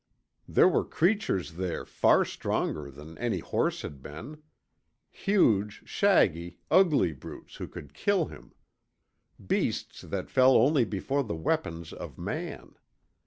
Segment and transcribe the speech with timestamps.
[0.47, 4.41] There were creatures there far stronger than any horse had been.
[5.11, 8.51] Huge, shaggy, ugly brutes who could kill him.
[9.45, 12.73] Beasts that fell only before the weapons of man.